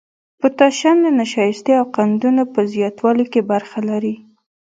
پوتاشیم 0.39 0.97
د 1.05 1.07
نشایستې 1.19 1.71
او 1.79 1.85
قندونو 1.95 2.43
په 2.53 2.59
زیاتوالي 2.73 3.25
کې 3.31 3.41
برخه 3.51 3.79
لري. 3.89 4.15